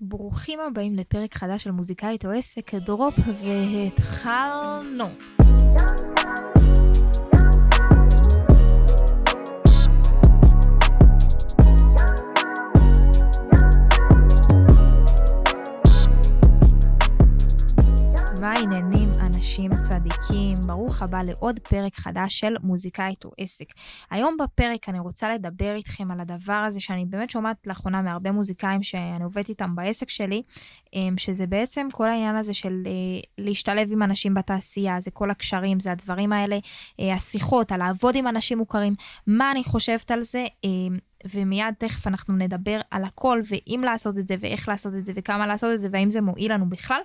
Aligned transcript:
ברוכים 0.00 0.60
הבאים 0.60 0.94
לפרק 0.94 1.34
חדש 1.34 1.64
של 1.64 1.70
מוזיקאית 1.70 2.24
או 2.24 2.30
עסק, 2.30 2.74
דרופ 2.74 3.14
והתחלנו. 3.42 5.04
מה 18.40 18.52
העניינים, 18.52 18.97
אנשים 19.48 19.70
צדיקים? 19.88 20.58
ברוך 20.66 21.02
הבא 21.02 21.22
לעוד 21.22 21.58
פרק 21.58 21.94
חדש 21.94 22.40
של 22.40 22.56
מוזיקאית 22.62 23.24
או 23.24 23.30
עסק. 23.38 23.64
היום 24.10 24.36
בפרק 24.40 24.88
אני 24.88 25.00
רוצה 25.00 25.34
לדבר 25.34 25.74
איתכם 25.74 26.10
על 26.10 26.20
הדבר 26.20 26.52
הזה 26.52 26.80
שאני 26.80 27.04
באמת 27.04 27.30
שומעת 27.30 27.66
לאחרונה 27.66 28.02
מהרבה 28.02 28.32
מוזיקאים 28.32 28.82
שאני 28.82 29.24
עובדת 29.24 29.48
איתם 29.48 29.74
בעסק 29.74 30.08
שלי, 30.08 30.42
אמ, 30.94 31.14
שזה 31.18 31.46
בעצם 31.46 31.88
כל 31.92 32.08
העניין 32.08 32.36
הזה 32.36 32.54
של 32.54 32.82
אה, 32.86 33.20
להשתלב 33.38 33.92
עם 33.92 34.02
אנשים 34.02 34.34
בתעשייה, 34.34 35.00
זה 35.00 35.10
כל 35.10 35.30
הקשרים, 35.30 35.80
זה 35.80 35.92
הדברים 35.92 36.32
האלה, 36.32 36.58
אה, 37.00 37.14
השיחות, 37.14 37.72
על 37.72 37.78
לעבוד 37.78 38.16
עם 38.16 38.26
אנשים 38.26 38.58
מוכרים, 38.58 38.94
מה 39.26 39.50
אני 39.50 39.64
חושבת 39.64 40.10
על 40.10 40.22
זה. 40.22 40.46
אמ, 40.64 40.98
ומיד 41.34 41.74
תכף 41.78 42.06
אנחנו 42.06 42.36
נדבר 42.36 42.80
על 42.90 43.04
הכל, 43.04 43.40
ואם 43.48 43.80
לעשות 43.84 44.18
את 44.18 44.28
זה, 44.28 44.34
ואיך 44.40 44.68
לעשות 44.68 44.94
את 44.94 45.06
זה, 45.06 45.12
וכמה 45.16 45.46
לעשות 45.46 45.74
את 45.74 45.80
זה, 45.80 45.88
והאם 45.92 46.10
זה 46.10 46.20
מועיל 46.20 46.52
לנו 46.52 46.68
בכלל. 46.68 47.00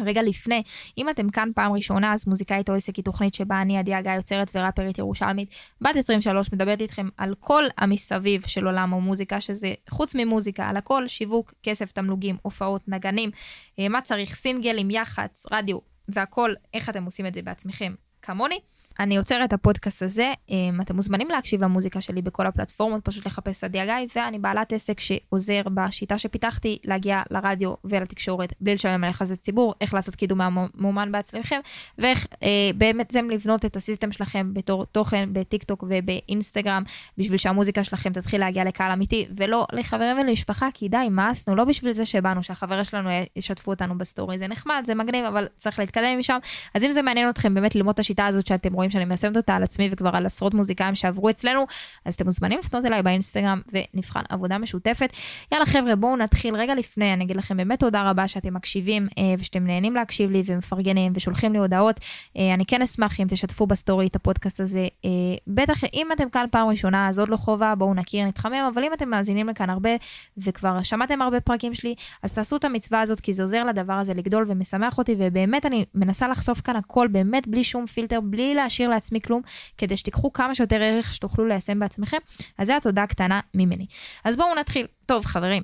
רגע 0.00 0.22
לפני, 0.22 0.62
אם 0.98 1.08
אתם 1.08 1.30
כאן 1.30 1.50
פעם 1.54 1.72
ראשונה, 1.72 2.12
אז 2.12 2.26
מוזיקאית 2.28 2.70
או 2.70 2.74
עסק 2.74 2.96
היא 2.96 3.04
תוכנית 3.04 3.34
שבה 3.34 3.62
אני, 3.62 3.78
עדי 3.78 3.94
הגיא, 3.94 4.12
יוצרת 4.12 4.50
וראפרית 4.54 4.98
ירושלמית, 4.98 5.48
בת 5.80 5.96
23, 5.96 6.52
מדברת 6.52 6.80
איתכם 6.80 7.08
על 7.16 7.34
כל 7.40 7.64
המסביב 7.78 8.46
של 8.46 8.66
עולם 8.66 8.94
המוזיקה, 8.94 9.40
שזה 9.40 9.74
חוץ 9.90 10.14
ממוזיקה, 10.14 10.68
על 10.68 10.76
הכל, 10.76 11.08
שיווק, 11.08 11.54
כסף, 11.62 11.92
תמלוגים, 11.92 12.36
הופעות, 12.42 12.88
נגנים, 12.88 13.30
אה, 13.78 13.88
מה 13.88 14.00
צריך, 14.00 14.34
סינגלים, 14.34 14.90
יח"צ, 14.90 15.46
רדיו, 15.52 15.78
והכל, 16.08 16.54
איך 16.74 16.88
אתם 16.88 17.04
עושים 17.04 17.26
את 17.26 17.34
זה 17.34 17.42
בעצמכם, 17.42 17.94
כמוני. 18.22 18.58
אני 19.00 19.16
עוצרת 19.16 19.48
את 19.48 19.52
הפודקאסט 19.52 20.02
הזה, 20.02 20.32
אמ, 20.48 20.80
אתם 20.80 20.96
מוזמנים 20.96 21.28
להקשיב 21.28 21.64
למוזיקה 21.64 22.00
שלי 22.00 22.22
בכל 22.22 22.46
הפלטפורמות, 22.46 23.04
פשוט 23.04 23.26
לחפש 23.26 23.64
עדי 23.64 23.80
הגיא, 23.80 23.94
ואני 24.16 24.38
בעלת 24.38 24.72
עסק 24.72 25.00
שעוזר 25.00 25.62
בשיטה 25.74 26.18
שפיתחתי 26.18 26.78
להגיע 26.84 27.22
לרדיו 27.30 27.74
ולתקשורת 27.84 28.52
בלי 28.60 28.74
לשלם 28.74 29.04
על 29.04 29.10
יחסי 29.10 29.36
ציבור, 29.36 29.74
איך 29.80 29.94
לעשות 29.94 30.14
קידום 30.14 30.40
מאומן 30.74 31.12
בעצמכם, 31.12 31.60
ואיך 31.98 32.26
אה, 32.42 32.48
באמת 32.74 33.10
זה 33.10 33.20
לבנות 33.30 33.64
את 33.64 33.76
הסיסטם 33.76 34.12
שלכם 34.12 34.54
בתור 34.54 34.84
תוכן 34.84 35.28
בטיק 35.32 35.64
טוק 35.64 35.84
ובאינסטגרם, 35.88 36.82
בשביל 37.18 37.38
שהמוזיקה 37.38 37.84
שלכם 37.84 38.12
תתחיל 38.12 38.40
להגיע 38.40 38.64
לקהל 38.64 38.92
אמיתי, 38.92 39.26
ולא 39.36 39.66
לחברים 39.72 40.18
ולמשפחה, 40.18 40.68
כי 40.74 40.88
די, 40.88 41.08
מאסנו, 41.10 41.54
לא 41.54 41.64
בשביל 41.64 41.92
זה 41.92 42.04
שבאנו, 42.04 42.42
שהחברים 42.42 42.84
שלנו 42.84 43.10
ישתפו 43.36 43.70
אותנו 43.70 43.98
בסטורי, 43.98 44.38
זה 44.38 44.48
נחמד, 44.48 44.82
זה 44.86 44.94
מגניב, 44.94 45.24
אבל 45.24 45.46
צריך 45.56 45.78
להתקדם 45.78 46.18
משם. 46.18 46.38
אז 46.74 46.84
אם 46.84 46.92
זה 46.92 47.02
מעניין 47.02 47.30
אתכם 47.30 47.54
באמת 47.54 47.74
ללמוד 47.74 47.92
את 47.92 47.98
השיטה 47.98 48.26
הזאת 48.26 48.46
שאתם 48.46 48.72
רואים 48.72 48.83
שאני 48.90 49.04
מיישמת 49.04 49.36
אותה 49.36 49.56
על 49.56 49.62
עצמי 49.62 49.88
וכבר 49.92 50.16
על 50.16 50.26
עשרות 50.26 50.54
מוזיקאים 50.54 50.94
שעברו 50.94 51.30
אצלנו, 51.30 51.66
אז 52.04 52.14
אתם 52.14 52.24
מוזמנים 52.24 52.58
לפנות 52.58 52.84
אליי 52.84 53.02
באינסטגרם 53.02 53.60
ונבחן 53.72 54.22
עבודה 54.28 54.58
משותפת. 54.58 55.12
יאללה 55.52 55.66
חבר'ה, 55.66 55.96
בואו 55.96 56.16
נתחיל 56.16 56.54
רגע 56.54 56.74
לפני, 56.74 57.12
אני 57.12 57.24
אגיד 57.24 57.36
לכם 57.36 57.56
באמת 57.56 57.80
תודה 57.80 58.10
רבה 58.10 58.28
שאתם 58.28 58.54
מקשיבים 58.54 59.08
אה, 59.18 59.34
ושאתם 59.38 59.66
נהנים 59.66 59.94
להקשיב 59.94 60.30
לי 60.30 60.42
ומפרגנים 60.46 61.12
ושולחים 61.14 61.52
לי 61.52 61.58
הודעות. 61.58 62.00
אה, 62.36 62.54
אני 62.54 62.66
כן 62.66 62.82
אשמח 62.82 63.20
אם 63.20 63.26
תשתפו 63.28 63.66
בסטורי 63.66 64.06
את 64.06 64.16
הפודקאסט 64.16 64.60
הזה. 64.60 64.86
אה, 65.04 65.10
בטח 65.46 65.84
אם 65.94 66.08
אתם 66.12 66.28
כאן 66.28 66.46
פעם 66.50 66.68
ראשונה, 66.68 67.08
אז 67.08 67.18
עוד 67.18 67.28
לא 67.28 67.36
חובה, 67.36 67.74
בואו 67.74 67.94
נכיר, 67.94 68.26
נתחמם, 68.26 68.70
אבל 68.74 68.84
אם 68.84 68.92
אתם 68.92 69.10
מאזינים 69.10 69.48
לכאן 69.48 69.70
הרבה 69.70 69.90
וכבר 70.38 70.82
שמעתם 70.82 71.22
הרבה 71.22 71.40
פרקים 71.40 71.74
שלי, 71.74 71.94
אז 72.22 72.32
תעשו 72.32 72.56
את 72.56 72.64
המצווה 72.64 73.00
הזאת 73.00 73.20
כי 73.20 73.32
זה 73.32 73.42
עוזר 73.42 73.64
לדבר 73.64 73.92
הזה 73.92 74.14
לגדול 74.14 74.44
ומשמח 74.48 74.98
אותי, 74.98 75.14
ובאמת 75.18 75.66
אני 75.66 75.84
מנסה 75.94 76.28
לחשוף 76.28 76.60
כאן 76.60 76.76
הכל 76.76 77.08
באמת 77.08 77.48
בלי 77.48 77.64
שום 77.64 77.86
פילטר, 77.86 78.20
בלי 78.20 78.54
להשאיר 78.74 78.88
לעצמי 78.88 79.20
כלום, 79.20 79.42
כדי 79.78 79.96
שתיקחו 79.96 80.32
כמה 80.32 80.54
שיותר 80.54 80.82
ערך 80.82 81.14
שתוכלו 81.14 81.46
ליישם 81.46 81.78
בעצמכם. 81.78 82.18
אז 82.58 82.66
זו 82.66 82.72
התודה 82.72 83.06
קטנה 83.06 83.40
ממני. 83.54 83.86
אז 84.24 84.36
בואו 84.36 84.54
נתחיל. 84.54 84.86
טוב, 85.06 85.24
חברים. 85.24 85.62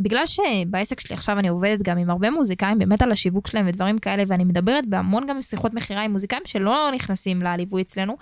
בגלל 0.00 0.26
שבעסק 0.26 1.00
שלי 1.00 1.14
עכשיו 1.14 1.38
אני 1.38 1.48
עובדת 1.48 1.82
גם 1.82 1.98
עם 1.98 2.10
הרבה 2.10 2.30
מוזיקאים 2.30 2.78
באמת 2.78 3.02
על 3.02 3.12
השיווק 3.12 3.46
שלהם 3.46 3.66
ודברים 3.68 3.98
כאלה, 3.98 4.22
ואני 4.26 4.44
מדברת 4.44 4.86
בהמון 4.86 5.26
גם 5.26 5.36
עם 5.36 5.42
שיחות 5.42 5.74
מכירה 5.74 6.02
עם 6.02 6.12
מוזיקאים 6.12 6.42
שלא 6.44 6.90
נכנסים 6.94 7.42
לליווי 7.42 7.82
אצלנו, 7.82 8.16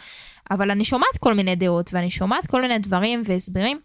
אבל 0.50 0.70
אני 0.70 0.84
שומעת 0.84 1.18
כל 1.20 1.34
מיני 1.34 1.56
דעות 1.56 1.90
ואני 1.92 2.10
שומעת 2.10 2.46
כל 2.46 2.62
מיני 2.62 2.78
דברים 2.78 3.22
והסברים, 3.24 3.78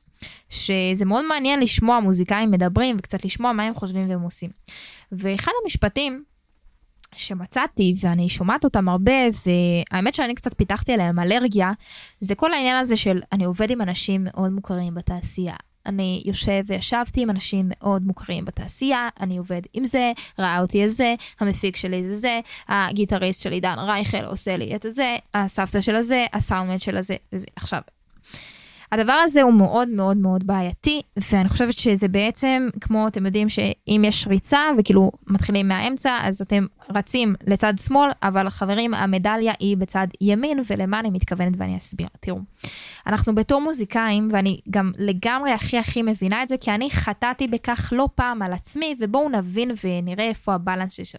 שזה 0.49 1.05
מאוד 1.05 1.25
מעניין 1.25 1.59
לשמוע 1.59 1.99
מוזיקאים 1.99 2.51
מדברים 2.51 2.95
וקצת 2.99 3.25
לשמוע 3.25 3.51
מה 3.51 3.63
הם 3.63 3.73
חושבים 3.73 4.09
והם 4.09 4.21
עושים. 4.21 4.49
ואחד 5.11 5.51
המשפטים 5.63 6.23
שמצאתי 7.17 7.93
ואני 8.01 8.29
שומעת 8.29 8.63
אותם 8.63 8.89
הרבה 8.89 9.13
והאמת 9.91 10.13
שאני 10.13 10.35
קצת 10.35 10.57
פיתחתי 10.57 10.93
עליהם 10.93 11.19
אלרגיה 11.19 11.71
זה 12.19 12.35
כל 12.35 12.53
העניין 12.53 12.77
הזה 12.77 12.97
של 12.97 13.21
אני 13.31 13.43
עובד 13.43 13.71
עם 13.71 13.81
אנשים 13.81 14.23
מאוד 14.23 14.51
מוכרים 14.51 14.95
בתעשייה. 14.95 15.55
אני 15.85 16.23
יושב 16.25 16.63
וישבתי 16.65 17.21
עם 17.21 17.29
אנשים 17.29 17.65
מאוד 17.69 18.03
מוכרים 18.05 18.45
בתעשייה, 18.45 19.09
אני 19.19 19.37
עובד 19.37 19.61
עם 19.73 19.85
זה, 19.85 20.11
ראה 20.39 20.61
אותי 20.61 20.83
איזה, 20.83 21.15
המפיק 21.39 21.75
שלי 21.75 22.07
זה 22.07 22.15
זה, 22.15 22.39
הגיטריסט 22.67 23.41
שלי 23.41 23.59
דן 23.59 23.75
רייכל 23.77 24.23
עושה 24.25 24.57
לי 24.57 24.75
את 24.75 24.85
זה, 24.89 25.15
הסבתא 25.33 25.81
של 25.81 25.95
הזה, 25.95 26.25
הסאונדמן 26.33 26.79
של 26.79 26.97
הזה 26.97 27.15
וזה. 27.33 27.47
עכשיו, 27.55 27.81
הדבר 28.91 29.13
הזה 29.13 29.41
הוא 29.41 29.53
מאוד 29.53 29.89
מאוד 29.89 30.17
מאוד 30.17 30.47
בעייתי, 30.47 31.01
ואני 31.31 31.49
חושבת 31.49 31.73
שזה 31.73 32.07
בעצם, 32.07 32.67
כמו 32.81 33.07
אתם 33.07 33.25
יודעים 33.25 33.49
שאם 33.49 34.01
יש 34.07 34.27
ריצה 34.27 34.59
וכאילו 34.77 35.11
מתחילים 35.27 35.67
מהאמצע, 35.67 36.17
אז 36.21 36.41
אתם 36.41 36.65
רצים 36.95 37.35
לצד 37.47 37.73
שמאל, 37.77 38.09
אבל 38.23 38.49
חברים, 38.49 38.93
המדליה 38.93 39.53
היא 39.59 39.77
בצד 39.77 40.07
ימין, 40.21 40.59
ולמה 40.69 40.99
אני 40.99 41.09
מתכוונת 41.09 41.53
ואני 41.57 41.77
אסביר. 41.77 42.07
תראו, 42.19 42.39
אנחנו 43.07 43.35
בתור 43.35 43.61
מוזיקאים, 43.61 44.29
ואני 44.31 44.59
גם 44.69 44.91
לגמרי 44.97 45.51
הכי 45.51 45.77
הכי 45.77 46.01
מבינה 46.01 46.43
את 46.43 46.49
זה, 46.49 46.55
כי 46.57 46.71
אני 46.71 46.89
חטאתי 46.89 47.47
בכך 47.47 47.93
לא 47.95 48.09
פעם 48.15 48.41
על 48.41 48.53
עצמי, 48.53 48.95
ובואו 48.99 49.29
נבין 49.29 49.71
ונראה 49.83 50.27
איפה 50.27 50.53
הבלנס 50.53 50.93
שיש. 50.93 51.15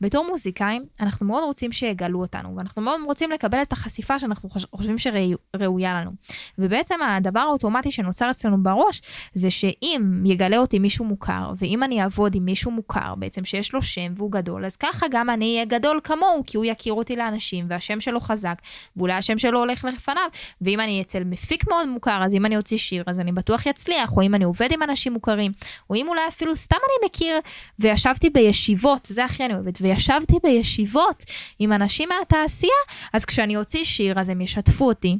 בתור 0.00 0.26
מוזיקאים, 0.28 0.84
אנחנו 1.00 1.26
מאוד 1.26 1.44
רוצים 1.44 1.72
שיגלו 1.72 2.20
אותנו, 2.20 2.56
ואנחנו 2.56 2.82
מאוד 2.82 3.00
רוצים 3.06 3.30
לקבל 3.30 3.62
את 3.62 3.72
החשיפה 3.72 4.18
שאנחנו 4.18 4.48
חושבים 4.74 4.96
שראויה 4.98 6.00
לנו. 6.00 6.10
ובעצם 6.58 6.94
הדבר 7.02 7.40
האוטומטי 7.40 7.90
שנוצר 7.90 8.30
אצלנו 8.30 8.62
בראש, 8.62 9.02
זה 9.34 9.50
שאם 9.50 10.22
יגלה 10.24 10.58
אותי 10.58 10.78
מישהו 10.78 11.04
מוכר, 11.04 11.52
ואם 11.58 11.82
אני 11.82 12.02
אעבוד 12.02 12.34
עם 12.34 12.44
מישהו 12.44 12.70
מוכר, 12.70 13.14
בעצם 13.14 13.44
שיש 13.44 13.72
לו 13.72 13.82
שם 13.82 14.12
והוא 14.16 14.32
גדול, 14.32 14.64
אז 14.66 14.76
ככה 14.76 15.05
גם 15.10 15.30
אני 15.30 15.54
אהיה 15.54 15.64
גדול 15.64 16.00
כמוהו, 16.04 16.42
כי 16.46 16.56
הוא 16.56 16.64
יכיר 16.64 16.92
אותי 16.92 17.16
לאנשים, 17.16 17.66
והשם 17.68 18.00
שלו 18.00 18.20
חזק, 18.20 18.58
ואולי 18.96 19.12
השם 19.12 19.38
שלו 19.38 19.58
הולך 19.58 19.84
לפניו, 19.84 20.28
ואם 20.60 20.80
אני 20.80 21.02
אצל 21.02 21.24
מפיק 21.24 21.68
מאוד 21.68 21.88
מוכר, 21.88 22.24
אז 22.24 22.34
אם 22.34 22.46
אני 22.46 22.56
אוציא 22.56 22.76
שיר, 22.76 23.04
אז 23.06 23.20
אני 23.20 23.32
בטוח 23.32 23.66
יצליח, 23.66 24.16
או 24.16 24.22
אם 24.22 24.34
אני 24.34 24.44
עובד 24.44 24.72
עם 24.72 24.82
אנשים 24.82 25.12
מוכרים, 25.12 25.52
או 25.90 25.94
אם 25.94 26.08
אולי 26.08 26.28
אפילו 26.28 26.56
סתם 26.56 26.76
אני 26.76 27.08
מכיר, 27.08 27.38
וישבתי 27.78 28.30
בישיבות, 28.30 29.08
זה 29.10 29.24
הכי 29.24 29.44
אני 29.44 29.54
אוהבת, 29.54 29.78
וישבתי 29.80 30.36
בישיבות 30.42 31.24
עם 31.58 31.72
אנשים 31.72 32.08
מהתעשייה, 32.08 32.72
אז 33.12 33.24
כשאני 33.24 33.56
אוציא 33.56 33.84
שיר, 33.84 34.20
אז 34.20 34.28
הם 34.28 34.40
ישתפו 34.40 34.84
אותי, 34.84 35.18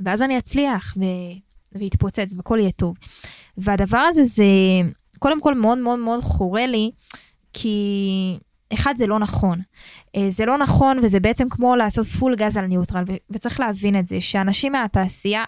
ואז 0.00 0.22
אני 0.22 0.38
אצליח, 0.38 0.96
ו... 0.96 1.04
ויתפוצץ, 1.72 2.34
והכל 2.36 2.58
יהיה 2.60 2.70
טוב. 2.70 2.96
והדבר 3.58 3.98
הזה 3.98 4.24
זה, 4.24 4.44
קודם 5.18 5.40
כל 5.40 5.54
מאוד 5.54 5.78
מאוד 5.78 5.98
מאוד 5.98 6.20
חורה 6.22 6.66
לי, 6.66 6.90
כי 7.52 8.38
אחד, 8.72 8.94
זה 8.96 9.06
לא 9.06 9.18
נכון. 9.18 9.60
אה, 10.16 10.26
זה 10.28 10.46
לא 10.46 10.58
נכון, 10.58 10.98
וזה 11.02 11.20
בעצם 11.20 11.48
כמו 11.48 11.76
לעשות 11.76 12.06
פול 12.06 12.36
גז 12.36 12.56
על 12.56 12.66
ניוטרל, 12.66 13.04
וצריך 13.30 13.60
להבין 13.60 13.98
את 13.98 14.08
זה, 14.08 14.20
שאנשים 14.20 14.72
מהתעשייה, 14.72 15.44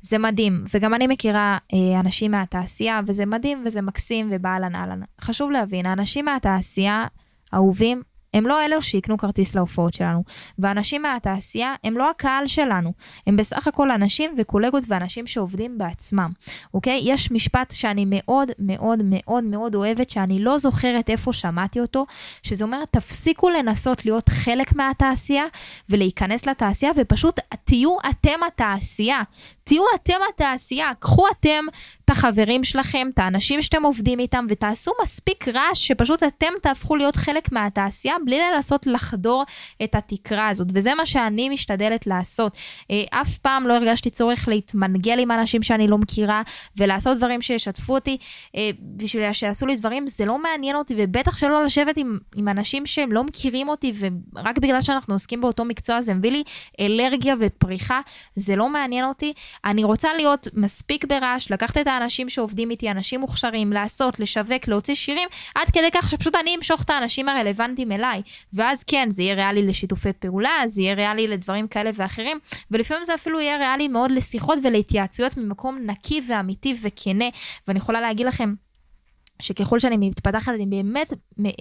זה 0.00 0.18
מדהים, 0.18 0.64
וגם 0.74 0.94
אני 0.94 1.06
מכירה 1.06 1.58
אה, 1.74 2.00
אנשים 2.00 2.30
מהתעשייה, 2.30 3.00
וזה 3.06 3.26
מדהים, 3.26 3.62
וזה 3.66 3.82
מקסים, 3.82 4.28
ובאהלן 4.32 4.74
אהלן. 4.74 5.00
חשוב 5.20 5.50
להבין, 5.50 5.86
האנשים 5.86 6.24
מהתעשייה, 6.24 7.06
אהובים, 7.54 8.02
הם 8.34 8.46
לא 8.46 8.64
אלו 8.64 8.82
שיקנו 8.82 9.18
כרטיס 9.18 9.54
להופעות 9.54 9.94
שלנו. 9.94 10.22
ואנשים 10.58 11.02
מהתעשייה 11.02 11.74
הם 11.84 11.98
לא 11.98 12.10
הקהל 12.10 12.46
שלנו, 12.46 12.92
הם 13.26 13.36
בסך 13.36 13.68
הכל 13.68 13.90
אנשים 13.90 14.34
וקולגות 14.38 14.84
ואנשים 14.88 15.26
שעובדים 15.26 15.78
בעצמם, 15.78 16.30
אוקיי? 16.74 17.00
יש 17.04 17.30
משפט 17.30 17.72
שאני 17.72 18.04
מאוד 18.08 18.50
מאוד 18.58 19.02
מאוד 19.04 19.44
מאוד 19.44 19.74
אוהבת, 19.74 20.10
שאני 20.10 20.44
לא 20.44 20.58
זוכרת 20.58 21.10
איפה 21.10 21.32
שמעתי 21.32 21.80
אותו, 21.80 22.06
שזה 22.42 22.64
אומר, 22.64 22.84
תפסיקו 22.90 23.50
לנסות 23.50 24.04
להיות 24.04 24.28
חלק 24.28 24.76
מהתעשייה 24.76 25.44
ולהיכנס 25.88 26.46
לתעשייה, 26.46 26.92
ופשוט 26.96 27.40
תהיו 27.64 27.96
אתם 28.10 28.42
התעשייה. 28.46 29.22
תהיו 29.64 29.82
אתם 29.94 30.18
התעשייה, 30.28 30.90
קחו 30.98 31.24
אתם 31.28 31.64
את 32.04 32.10
החברים 32.10 32.64
שלכם, 32.64 33.08
את 33.14 33.18
האנשים 33.18 33.62
שאתם 33.62 33.82
עובדים 33.82 34.18
איתם, 34.18 34.46
ותעשו 34.48 34.90
מספיק 35.02 35.48
רעש 35.48 35.88
שפשוט 35.88 36.22
אתם 36.22 36.52
תהפכו 36.62 36.96
להיות 36.96 37.16
חלק 37.16 37.52
מהתעשייה 37.52 38.14
בלי 38.24 38.38
לנסות 38.38 38.86
לחדור 38.86 39.44
את 39.84 39.94
התקרה 39.94 40.48
הזאת, 40.48 40.68
וזה 40.74 40.94
מה 40.94 41.06
שאני 41.06 41.48
משתדלת 41.48 42.06
לעשות. 42.06 42.58
אה, 42.90 43.02
אף 43.10 43.38
פעם 43.38 43.66
לא 43.66 43.74
הרגשתי 43.74 44.10
צורך 44.10 44.48
להתמנגל 44.48 45.18
עם 45.18 45.30
אנשים 45.30 45.62
שאני 45.62 45.88
לא 45.88 45.98
מכירה, 45.98 46.42
ולעשות 46.76 47.18
דברים 47.18 47.42
שישתפו 47.42 47.94
אותי, 47.94 48.16
אה, 48.56 48.70
בשביל 48.96 49.32
שיעשו 49.32 49.66
לי 49.66 49.76
דברים, 49.76 50.06
זה 50.06 50.24
לא 50.24 50.38
מעניין 50.38 50.76
אותי, 50.76 50.94
ובטח 50.98 51.36
שלא 51.36 51.64
לשבת 51.64 51.96
עם, 51.96 52.18
עם 52.36 52.48
אנשים 52.48 52.86
שהם 52.86 53.12
לא 53.12 53.24
מכירים 53.24 53.68
אותי, 53.68 53.92
ורק 53.98 54.58
בגלל 54.58 54.80
שאנחנו 54.80 55.14
עוסקים 55.14 55.40
באותו 55.40 55.64
מקצוע, 55.64 56.00
זה 56.00 56.14
מביא 56.14 56.30
לי 56.30 56.42
אלרגיה 56.80 57.34
ופריחה, 57.40 58.00
זה 58.36 58.56
לא 58.56 58.68
מעניין 58.68 59.04
אותי. 59.04 59.32
אני 59.64 59.84
רוצה 59.84 60.14
להיות 60.14 60.48
מספיק 60.54 61.04
ברעש, 61.04 61.50
לקחת 61.50 61.78
את 61.78 61.86
האנשים 61.86 62.28
שעובדים 62.28 62.70
איתי, 62.70 62.90
אנשים 62.90 63.20
מוכשרים, 63.20 63.72
לעשות, 63.72 64.20
לשווק, 64.20 64.68
להוציא 64.68 64.94
שירים, 64.94 65.28
עד 65.54 65.70
כדי 65.70 65.90
כך 65.92 66.10
שפשוט 66.10 66.34
אני 66.36 66.56
אמשוך 66.56 66.82
את 66.82 66.90
האנשים 66.90 67.28
הרלוונטיים 67.28 67.92
אליי. 67.92 68.22
ואז 68.52 68.84
כן, 68.84 69.06
זה 69.10 69.22
יהיה 69.22 69.34
ריאלי 69.34 69.66
לשיתופי 69.66 70.12
פעולה, 70.12 70.50
זה 70.66 70.82
יהיה 70.82 70.94
ריאלי 70.94 71.28
לדברים 71.28 71.68
כאלה 71.68 71.90
ואחרים, 71.94 72.38
ולפעמים 72.70 73.04
זה 73.04 73.14
אפילו 73.14 73.40
יהיה 73.40 73.56
ריאלי 73.56 73.88
מאוד 73.88 74.10
לשיחות 74.10 74.58
ולהתייעצויות 74.64 75.36
ממקום 75.36 75.78
נקי 75.86 76.20
ואמיתי 76.28 76.74
וכנה. 76.82 77.24
ואני 77.68 77.78
יכולה 77.78 78.00
להגיד 78.00 78.26
לכם, 78.26 78.54
שככל 79.44 79.78
שאני 79.78 79.96
מתפתחת, 79.96 80.52
אני 80.54 80.66
באמת 80.66 81.12
אה, 81.46 81.52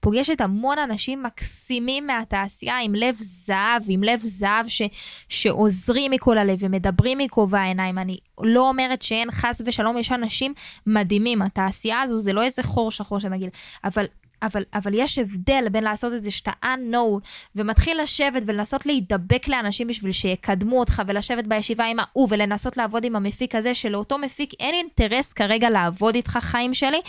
פוגשת 0.00 0.40
המון 0.40 0.78
אנשים 0.78 1.22
מקסימים 1.22 2.06
מהתעשייה 2.06 2.78
עם 2.78 2.94
לב 2.94 3.16
זהב, 3.18 3.82
עם 3.88 4.02
לב 4.02 4.20
זהב 4.22 4.68
ש, 4.68 4.82
שעוזרים 5.28 6.10
מכל 6.10 6.38
הלב 6.38 6.58
ומדברים 6.60 7.18
מכובע 7.18 7.60
העיניים. 7.60 7.98
אני 7.98 8.18
לא 8.40 8.68
אומרת 8.68 9.02
שאין 9.02 9.30
חס 9.30 9.62
ושלום, 9.66 9.98
יש 9.98 10.12
אנשים 10.12 10.54
מדהימים. 10.86 11.42
התעשייה 11.42 12.00
הזו 12.00 12.16
זה 12.16 12.32
לא 12.32 12.42
איזה 12.42 12.62
חור 12.62 12.90
שחור 12.90 13.20
שמגיע, 13.20 13.48
אבל 13.84 14.06
אבל, 14.42 14.62
אבל 14.74 14.94
יש 14.94 15.18
הבדל 15.18 15.68
בין 15.72 15.84
לעשות 15.84 16.12
את 16.12 16.24
זה 16.24 16.30
שאתה 16.30 16.50
unknown 16.64 17.20
ומתחיל 17.56 18.02
לשבת 18.02 18.42
ולנסות 18.46 18.86
להידבק 18.86 19.48
לאנשים 19.48 19.88
בשביל 19.88 20.12
שיקדמו 20.12 20.80
אותך 20.80 21.02
ולשבת 21.06 21.46
בישיבה 21.46 21.84
עם 21.84 21.96
ההוא 22.00 22.28
ולנסות 22.30 22.76
לעבוד 22.76 23.04
עם 23.04 23.16
המפיק 23.16 23.54
הזה 23.54 23.74
שלאותו 23.74 24.18
מפיק 24.18 24.50
אין 24.60 24.74
אינטרס 24.74 25.32
כרגע 25.32 25.70
לעבוד 25.70 26.14
איתך 26.14 26.38
חיים 26.40 26.74
שלי 26.74 27.00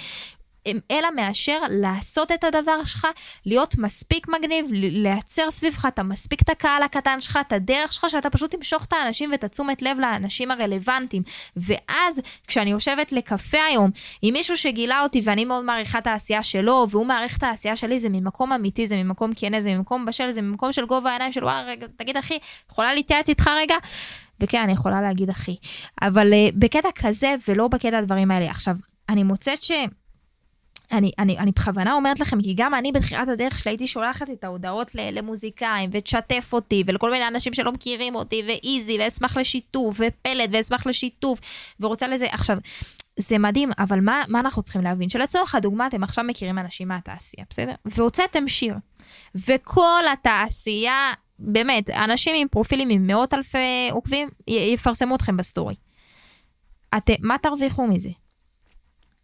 אלא 0.92 1.08
מאשר 1.16 1.60
לעשות 1.70 2.32
את 2.32 2.44
הדבר 2.44 2.84
שלך, 2.84 3.08
להיות 3.46 3.78
מספיק 3.78 4.28
מגניב, 4.28 4.66
לייצר 4.72 5.52
סביבך 5.52 5.86
את 5.86 6.00
המספיק 6.00 6.42
את 6.42 6.50
הקהל 6.50 6.84
הקטן 6.84 7.22
שלך, 7.22 7.40
את 7.48 7.54
הדרך 7.54 7.94
שלך, 7.94 8.06
שאתה 8.10 8.30
פשוט 8.30 8.56
תמשוך 8.56 8.86
את 8.86 8.94
האנשים 8.94 9.32
ואת 9.32 9.44
התשומת 9.44 9.82
לב 9.82 10.00
לאנשים 10.00 10.52
הרלוונטיים. 10.52 11.24
ואז, 11.56 12.22
כשאני 12.48 12.70
יושבת 12.70 13.12
לקפה 13.12 13.64
היום 13.64 13.92
עם 14.22 14.34
מישהו 14.34 14.58
שגילה 14.58 15.04
אותי 15.04 15.22
ואני 15.24 15.46
מאוד 15.46 15.64
מעריכה 15.64 16.00
את 16.00 16.08
העשייה 16.08 16.44
שלו, 16.44 16.88
והוא 16.90 17.06
מעריך 17.06 17.38
את 17.38 17.44
העשייה 17.44 17.76
שלי, 17.76 18.00
זה 18.00 18.10
ממקום 18.10 18.54
אמיתי, 18.54 18.88
זה 18.88 18.96
ממקום 18.96 19.32
כנה, 19.36 19.62
זה 19.62 19.74
ממקום 19.74 20.06
בשל, 20.06 20.32
זה 20.32 20.42
ממקום 20.42 20.72
של 20.72 20.86
גובה 20.86 21.10
העיניים 21.10 21.32
של 21.32 21.44
וואלה, 21.44 21.68
רגע, 21.68 21.88
תגיד 21.98 22.18
אחי, 22.18 22.38
יכולה 22.72 22.94
להתייעץ 22.94 23.30
איתך 23.30 23.50
רגע? 23.58 23.76
וכן, 24.40 24.62
אני 24.62 24.72
יכולה 24.72 25.02
להגיד 25.02 25.30
אחי. 25.30 25.56
אבל 26.02 26.34
uh, 26.34 26.56
בקטע 26.56 26.90
כזה 26.96 27.36
ולא 27.48 27.68
בקטע 27.68 27.98
הדברים 27.98 28.32
האלה. 28.32 28.52
עכשיו, 28.52 28.76
אני 29.10 29.24
מוצאת 29.24 29.62
ש... 29.62 29.72
אני, 30.92 31.12
אני, 31.20 31.38
אני 31.38 31.52
בכוונה 31.52 31.94
אומרת 31.94 32.20
לכם, 32.20 32.42
כי 32.42 32.54
גם 32.58 32.76
אני 32.76 32.92
בתחילת 32.92 33.28
הדרך 33.28 33.60
שלי 33.60 33.72
הייתי 33.72 33.88
שולחת 33.88 34.30
את 34.30 34.44
ההודעות 34.44 34.96
למוזיקאים, 34.96 35.90
ותשתף 35.94 36.50
אותי, 36.54 36.84
ולכל 36.88 37.12
מיני 37.12 37.28
אנשים 37.28 37.54
שלא 37.54 37.72
מכירים 37.72 38.16
אותי, 38.16 38.44
ואיזי, 38.48 38.98
ואשמח 39.00 39.38
לשיתוף, 39.38 40.00
ופלט, 40.00 40.50
ואשמח 40.52 40.88
לשיתוף, 40.88 41.40
ורוצה 41.80 42.08
לזה. 42.08 42.28
עכשיו, 42.32 42.58
זה 43.20 43.38
מדהים, 43.38 43.72
אבל 43.80 44.00
מה, 44.00 44.24
מה 44.28 44.40
אנחנו 44.40 44.64
צריכים 44.64 44.82
להבין? 44.82 45.10
שלצורך 45.10 45.56
הדוגמה, 45.56 45.88
אתם 45.88 46.04
עכשיו 46.04 46.24
מכירים 46.24 46.60
אנשים 46.60 46.88
מהתעשייה, 46.88 47.46
בסדר? 47.50 47.74
והוצאתם 47.86 48.48
שיר, 48.48 48.76
וכל 49.36 50.04
התעשייה, 50.14 51.14
באמת, 51.40 51.90
אנשים 51.90 52.36
עם 52.36 52.48
פרופילים 52.48 52.90
עם 52.90 53.08
מאות 53.08 53.34
אלפי 53.34 53.90
עוקבים, 53.92 54.30
יפרסמו 54.48 55.16
אתכם 55.16 55.38
בסטורי. 55.38 55.76
את, 56.98 57.10
מה 57.22 57.38
תרוויחו 57.38 57.88
מזה? 57.88 58.10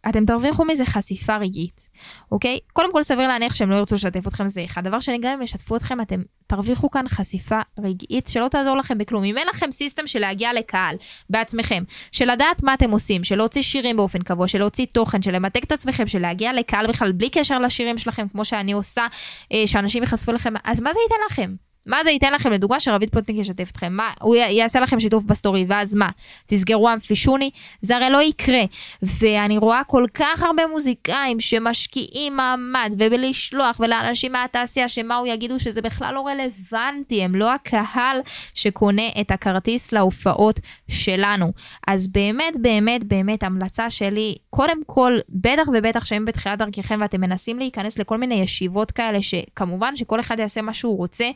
אתם 0.08 0.24
תרוויחו 0.24 0.64
מזה 0.64 0.84
חשיפה 0.84 1.36
רגעית, 1.36 1.88
אוקיי? 2.32 2.58
קודם 2.72 2.92
כל 2.92 3.02
סביר 3.02 3.28
להניח 3.28 3.54
שהם 3.54 3.70
לא 3.70 3.76
ירצו 3.76 3.94
לשתף 3.94 4.26
אתכם 4.26 4.48
זה 4.48 4.64
אחד. 4.64 4.84
דבר 4.84 5.00
שני, 5.00 5.18
גם 5.18 5.32
אם 5.32 5.42
ישתפו 5.42 5.76
אתכם, 5.76 6.00
אתם 6.00 6.22
תרוויחו 6.46 6.90
כאן 6.90 7.08
חשיפה 7.08 7.60
רגעית 7.78 8.26
שלא 8.26 8.48
תעזור 8.48 8.76
לכם 8.76 8.98
בכלום. 8.98 9.24
אם 9.24 9.38
אין 9.38 9.48
לכם 9.48 9.72
system 9.72 10.06
של 10.06 10.18
להגיע 10.18 10.52
לקהל 10.52 10.96
בעצמכם, 11.30 11.84
של 12.12 12.30
לדעת 12.30 12.62
מה 12.62 12.74
אתם 12.74 12.90
עושים, 12.90 13.24
של 13.24 13.36
להוציא 13.36 13.62
שירים 13.62 13.96
באופן 13.96 14.22
קבוע, 14.22 14.48
של 14.48 14.58
להוציא 14.58 14.86
תוכן, 14.92 15.22
של 15.22 15.30
למתג 15.30 15.64
את 15.64 15.72
עצמכם, 15.72 16.06
של 16.06 16.18
להגיע 16.18 16.52
לקהל 16.52 16.86
בכלל 16.86 17.12
בלי 17.12 17.30
קשר 17.30 17.58
לשירים 17.58 17.98
שלכם, 17.98 18.28
כמו 18.28 18.44
שאני 18.44 18.72
עושה, 18.72 19.06
אה, 19.52 19.62
שאנשים 19.66 20.02
ייחשפו 20.02 20.32
לכם, 20.32 20.54
אז 20.64 20.80
מה 20.80 20.92
זה 20.92 21.00
ייתן 21.00 21.24
לכם? 21.30 21.63
מה 21.86 22.04
זה 22.04 22.10
ייתן 22.10 22.32
לכם 22.32 22.52
לדוגמה 22.52 22.80
שרביד 22.80 23.10
פלוטניק 23.10 23.38
ישתף 23.38 23.70
אתכם? 23.70 23.92
מה, 23.92 24.10
הוא 24.20 24.36
יעשה 24.36 24.80
לכם 24.80 25.00
שיתוף 25.00 25.24
בסטורי, 25.24 25.64
ואז 25.68 25.94
מה? 25.94 26.08
תסגרו 26.46 26.92
אמפי 26.92 27.15
שוני? 27.15 27.50
זה 27.80 27.96
הרי 27.96 28.10
לא 28.10 28.22
יקרה. 28.22 28.62
ואני 29.02 29.58
רואה 29.58 29.84
כל 29.86 30.06
כך 30.14 30.42
הרבה 30.42 30.66
מוזיקאים 30.66 31.40
שמשקיעים 31.40 32.36
מאמץ 32.36 32.92
ובלשלוח 32.98 33.80
לאנשים 33.80 34.32
מהתעשייה 34.32 34.88
שמה 34.88 35.16
הוא 35.16 35.26
יגידו 35.26 35.60
שזה 35.60 35.82
בכלל 35.82 36.14
לא 36.14 36.26
רלוונטי, 36.26 37.22
הם 37.22 37.34
לא 37.34 37.52
הקהל 37.52 38.20
שקונה 38.54 39.08
את 39.20 39.30
הכרטיס 39.30 39.92
להופעות 39.92 40.60
שלנו. 40.90 41.52
אז 41.86 42.08
באמת, 42.08 42.56
באמת, 42.60 43.04
באמת, 43.04 43.42
המלצה 43.42 43.90
שלי, 43.90 44.34
קודם 44.50 44.78
כל, 44.86 45.18
בטח 45.28 45.68
ובטח 45.74 46.04
שהם 46.04 46.24
בתחילת 46.24 46.58
דרככם 46.58 46.98
ואתם 47.00 47.20
מנסים 47.20 47.58
להיכנס 47.58 47.98
לכל 47.98 48.18
מיני 48.18 48.34
ישיבות 48.34 48.90
כאלה, 48.90 49.22
שכמובן 49.22 49.96
שכל 49.96 50.20
אחד 50.20 50.38
יעשה 50.38 50.62
מה 50.62 50.74
שהוא 50.74 50.96
רוצה. 50.96 51.30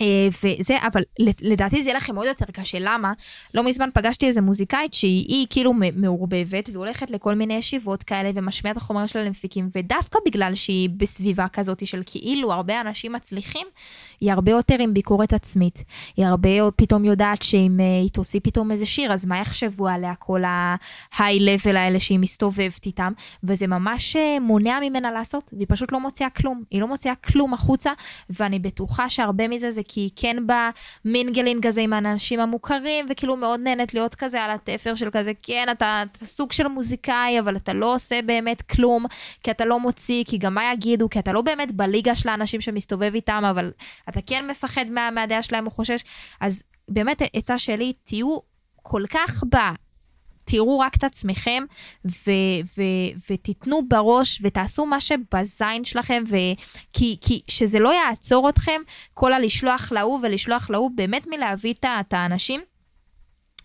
אה, 0.00 0.28
וזה, 0.44 0.76
אבל 0.86 1.02
לדעתי 1.42 1.82
זה 1.82 1.88
יהיה 1.88 1.96
לכם 1.96 2.16
עוד 2.16 2.26
יותר 2.26 2.46
קשה, 2.52 2.78
למה? 2.80 3.12
לא 3.54 3.64
מזמן 3.64 3.88
פגשתי 3.94 4.26
איזה 4.26 4.40
מוזיקאית 4.40 4.94
שהיא 4.94 5.46
כאילו 5.50 5.72
מעורבבת, 5.96 6.68
והיא 6.68 6.78
הולכת 6.78 7.10
לכל 7.10 7.34
מיני 7.34 7.54
ישיבות 7.54 8.02
כאלה 8.02 8.30
ומשמיעה 8.34 8.72
את 8.72 8.76
החומרים 8.76 9.08
שלה 9.08 9.24
למפיקים, 9.24 9.68
ודווקא 9.74 10.18
בגלל 10.26 10.54
שהיא 10.54 10.90
בסביבה 10.96 11.48
כזאת 11.48 11.86
של 11.86 12.02
כאילו 12.06 12.52
הרבה 12.52 12.80
אנשים 12.80 13.12
מצליחים, 13.12 13.66
היא 14.20 14.32
הרבה 14.32 14.50
יותר 14.50 14.76
עם 14.80 14.94
ביקורת 14.94 15.32
עצמית. 15.32 15.84
היא 16.16 16.26
הרבה 16.26 16.48
פתאום 16.76 17.04
יודעת 17.04 17.42
שאם 17.42 17.80
אה, 17.80 18.00
היא 18.00 18.10
תוציא 18.10 18.40
פתאום 18.42 18.70
איזה 18.70 18.86
שיר, 18.86 19.12
אז 19.12 19.26
מה 19.26 19.40
יחשבו 19.40 19.88
עליה 19.88 20.14
כל 20.14 20.42
level 21.18 21.76
האלה 21.76 22.00
שהיא 22.00 22.18
מסתובבת 22.18 22.86
איתם, 22.86 23.12
וזה 23.44 23.66
ממש 23.66 24.16
אה, 24.16 24.40
מונע 24.40 24.78
ממנה 24.82 25.10
לעשות, 25.10 25.50
והיא 25.52 25.66
פשוט 25.68 25.92
לא 25.92 26.00
מוציאה 26.00 26.30
כלום. 26.30 26.62
היא 26.70 26.80
לא 26.80 26.88
מוציאה 26.88 27.14
כלום 27.14 27.54
החוצה, 27.54 27.92
ואני 28.30 28.58
בטוחה 28.58 29.08
שהרבה 29.08 29.48
מזה 29.48 29.70
זה 29.70 29.82
כי 29.88 30.00
היא 30.00 30.10
כן 30.16 30.36
במינגלינג 31.04 31.66
הזה 31.66 31.80
עם 31.80 31.92
האנשים 31.92 32.40
המוכרים, 32.40 33.06
וכאילו 33.10 33.36
מאוד 33.36 33.60
נהנית 33.60 33.94
להיות 33.94 34.14
כזה 34.14 34.42
על 34.42 34.50
התפר 34.50 34.94
של 34.94 35.10
כזה, 35.12 35.32
כן, 35.42 35.66
אתה, 35.70 36.04
אתה 36.12 36.26
סוג 36.26 36.52
של 36.52 36.68
מוזיקאי, 36.68 37.40
אבל 37.40 37.56
אתה 37.56 37.72
לא 37.72 37.94
עושה 37.94 38.22
באמת 38.22 38.62
כלום, 38.62 39.06
כי 39.42 39.50
אתה 39.50 39.64
לא 39.64 39.80
מוציא, 39.80 40.24
כי 40.26 40.38
גם 40.38 40.54
מה 40.54 40.72
יגידו, 40.72 41.08
כי 41.08 41.18
אתה 41.18 41.32
לא 41.32 41.40
באמת 41.40 41.72
בליגה 41.72 42.14
של 42.14 42.28
האנשים 42.28 42.60
שמסתובב 42.60 43.14
איתם, 43.14 43.42
אבל 43.50 43.72
אתה 44.08 44.20
כן 44.26 44.46
מפחד 44.50 44.84
מה, 44.90 45.10
מהדעה 45.10 45.42
שלהם 45.42 45.66
או 45.66 45.70
חושש. 45.70 46.04
אז 46.40 46.62
באמת, 46.88 47.22
עצה 47.32 47.58
שלי, 47.58 47.92
תהיו 48.04 48.38
כל 48.82 49.02
כך 49.10 49.44
ב... 49.54 49.56
תראו 50.44 50.78
רק 50.78 50.96
את 50.96 51.04
עצמכם 51.04 51.62
ו- 52.04 52.30
ו- 52.78 53.30
ותיתנו 53.30 53.88
בראש 53.88 54.40
ותעשו 54.42 54.86
מה 54.86 55.00
שבזין 55.00 55.84
שלכם, 55.84 56.24
ו- 56.28 56.36
כי, 56.92 57.16
כי 57.20 57.40
שזה 57.48 57.78
לא 57.78 57.92
יעצור 57.92 58.48
אתכם, 58.48 58.80
כל 59.14 59.32
הלשלוח 59.32 59.92
להוא 59.92 60.18
ולשלוח 60.22 60.70
להוא, 60.70 60.90
באמת 60.94 61.26
מלהביא 61.26 61.74
את 61.90 62.12
האנשים. 62.12 62.60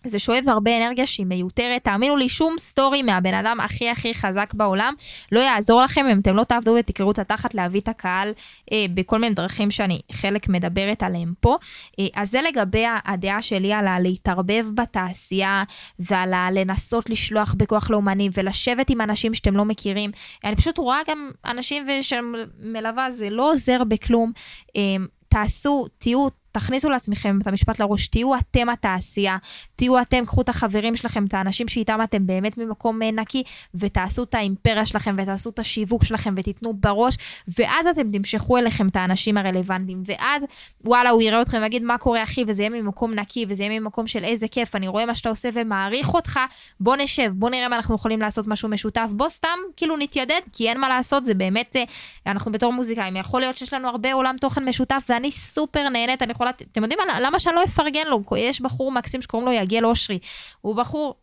זה 0.04 0.18
שואב 0.18 0.44
הרבה 0.48 0.76
אנרגיה 0.76 1.06
שהיא 1.06 1.26
מיותרת. 1.26 1.84
תאמינו 1.84 2.16
לי, 2.16 2.28
שום 2.28 2.58
סטורי 2.58 3.02
מהבן 3.02 3.34
אדם 3.34 3.60
הכי 3.60 3.90
הכי 3.90 4.14
חזק 4.14 4.54
בעולם 4.54 4.94
לא 5.32 5.40
יעזור 5.40 5.82
לכם 5.82 6.06
אם 6.12 6.20
אתם 6.20 6.36
לא 6.36 6.44
תעבדו 6.44 6.76
ותקראו 6.78 7.10
את 7.10 7.18
התחת 7.18 7.54
להביא 7.54 7.80
את 7.80 7.88
הקהל 7.88 8.32
אה, 8.72 8.86
בכל 8.94 9.18
מיני 9.18 9.34
דרכים 9.34 9.70
שאני 9.70 10.00
חלק 10.12 10.48
מדברת 10.48 11.02
עליהם 11.02 11.34
פה. 11.40 11.56
אה, 11.98 12.06
אז 12.14 12.30
זה 12.30 12.40
לגבי 12.42 12.84
הדעה 13.04 13.42
שלי 13.42 13.72
על 13.72 13.86
הלהתערבב 13.86 14.66
בתעשייה 14.74 15.64
ועל 15.98 16.34
הלנסות 16.34 17.10
לשלוח 17.10 17.54
בכוח 17.54 17.90
לאומני 17.90 18.28
ולשבת 18.34 18.90
עם 18.90 19.00
אנשים 19.00 19.34
שאתם 19.34 19.56
לא 19.56 19.64
מכירים. 19.64 20.10
אני 20.44 20.56
פשוט 20.56 20.78
רואה 20.78 20.98
גם 21.08 21.30
אנשים 21.46 21.86
שמלווה, 22.00 23.10
זה 23.10 23.30
לא 23.30 23.52
עוזר 23.52 23.84
בכלום. 23.84 24.32
אה, 24.76 24.82
תעשו, 25.28 25.86
תהיו 25.98 26.28
תכניסו 26.52 26.90
לעצמכם 26.90 27.38
את 27.42 27.46
המשפט 27.46 27.78
לראש, 27.78 28.08
תהיו 28.08 28.34
אתם 28.36 28.68
התעשייה, 28.68 29.36
תהיו 29.76 30.00
אתם, 30.00 30.24
קחו 30.26 30.40
את 30.40 30.48
החברים 30.48 30.96
שלכם, 30.96 31.24
את 31.24 31.34
האנשים 31.34 31.68
שאיתם 31.68 32.02
אתם 32.02 32.26
באמת 32.26 32.58
ממקום 32.58 33.02
אה, 33.02 33.10
נקי, 33.10 33.42
ותעשו 33.74 34.22
את 34.22 34.34
האימפריה 34.34 34.86
שלכם, 34.86 35.16
ותעשו 35.18 35.50
את 35.50 35.58
השיווק 35.58 36.04
שלכם, 36.04 36.34
ותיתנו 36.36 36.74
בראש, 36.74 37.16
ואז 37.58 37.86
אתם 37.86 38.10
תמשכו 38.10 38.58
אליכם 38.58 38.88
את 38.88 38.96
האנשים 38.96 39.36
הרלוונטיים, 39.36 40.02
ואז 40.06 40.46
וואלה, 40.84 41.10
הוא 41.10 41.22
יראה 41.22 41.42
אתכם 41.42 41.58
ויגיד, 41.62 41.82
מה 41.82 41.98
קורה 41.98 42.22
אחי, 42.22 42.44
וזה 42.46 42.62
יהיה 42.62 42.70
ממקום 42.70 43.14
נקי, 43.14 43.46
וזה 43.48 43.64
יהיה 43.64 43.80
ממקום 43.80 44.06
של 44.06 44.24
איזה 44.24 44.48
כיף, 44.48 44.76
אני 44.76 44.88
רואה 44.88 45.06
מה 45.06 45.14
שאתה 45.14 45.28
עושה 45.28 45.48
ומעריך 45.52 46.14
אותך, 46.14 46.40
בוא 46.80 46.96
נשב, 46.96 47.32
בוא 47.34 47.50
נראה 47.50 47.68
מה 47.68 47.76
אנחנו 47.76 47.94
יכולים 47.94 48.20
לעשות 48.20 48.46
משהו 48.46 48.68
משותף, 48.68 49.08
בוא 49.10 49.28
סתם 49.28 49.58
כאילו 49.76 49.96
נתיידד, 49.96 50.40
כי 50.52 50.68
אין 50.68 50.80
מה 50.80 50.88
לעשות, 50.88 51.26
זה 51.26 51.34
באמת, 51.34 51.76
אה, 51.76 51.84
אנחנו 52.26 52.52
בתור 52.52 52.72
מוזיקאים, 52.72 53.16
יכול 53.16 53.40
להיות 53.40 53.56
שיש 53.56 53.74
לנו 53.74 53.88
הרבה 53.88 54.12
עולם 54.12 54.36
תוכן 54.40 54.64
משותף, 54.64 55.06
ואני 55.08 55.30
סופר 55.30 55.88
נהנית, 55.88 56.22
אני 56.22 56.34
יכולה, 56.40 56.50
אתם 56.72 56.82
יודעים 56.82 57.00
מה, 57.06 57.20
למה 57.20 57.38
שאני 57.38 57.54
לא 57.54 57.64
אפרגן 57.64 58.06
לו? 58.06 58.22
יש 58.36 58.60
בחור 58.60 58.92
מקסים 58.92 59.22
שקוראים 59.22 59.48
לו 59.48 59.52
יגיל 59.52 59.86
אושרי, 59.86 60.18
הוא 60.60 60.76
בחור 60.76 61.14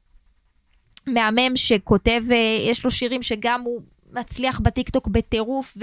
מהמם 1.07 1.55
שכותב, 1.57 2.23
אה, 2.31 2.35
יש 2.69 2.85
לו 2.85 2.91
שירים 2.91 3.23
שגם 3.23 3.61
הוא... 3.61 3.81
מצליח 4.11 4.59
בטיקטוק 4.59 5.07
בטירוף 5.07 5.77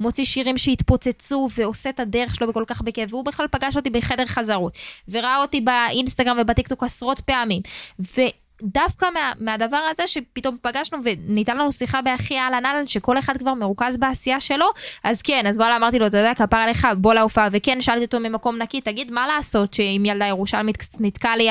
ומוציא 0.00 0.24
שירים 0.24 0.58
שהתפוצצו 0.58 1.48
ועושה 1.56 1.90
את 1.90 2.00
הדרך 2.00 2.34
שלו 2.34 2.48
בכל 2.48 2.64
כך 2.66 2.82
בכיף 2.82 3.12
והוא 3.12 3.24
בכלל 3.24 3.46
פגש 3.50 3.76
אותי 3.76 3.90
בחדר 3.90 4.26
חזרות 4.26 4.78
וראה 5.08 5.42
אותי 5.42 5.60
באינסטגרם 5.60 6.36
ובטיקטוק 6.40 6.82
עשרות 6.82 7.20
פעמים 7.20 7.62
ו... 8.00 8.20
דווקא 8.62 9.06
מה, 9.14 9.32
מהדבר 9.40 9.80
הזה 9.90 10.06
שפתאום 10.06 10.56
פגשנו 10.62 10.98
וניתן 11.04 11.56
לנו 11.56 11.72
שיחה 11.72 12.02
בהכי 12.02 12.38
אהלן 12.38 12.66
אהלן 12.66 12.86
שכל 12.86 13.18
אחד 13.18 13.36
כבר 13.36 13.54
מרוכז 13.54 13.96
בעשייה 13.96 14.40
שלו, 14.40 14.66
אז 15.04 15.22
כן, 15.22 15.46
אז 15.46 15.58
וואלה 15.58 15.76
אמרתי 15.76 15.98
לו, 15.98 16.06
אתה 16.06 16.18
יודע, 16.18 16.34
כפר 16.34 16.56
עליך, 16.56 16.88
בוא 16.96 17.14
להופעה, 17.14 17.48
וכן, 17.52 17.80
שאלתי 17.80 18.04
אותו 18.04 18.20
ממקום 18.20 18.62
נקי, 18.62 18.80
תגיד, 18.80 19.12
מה 19.12 19.26
לעשות 19.26 19.74
שאם 19.74 20.02
ילדה 20.06 20.26
ירושלמית 20.26 20.88
נתקע 21.00 21.36
לי, 21.36 21.48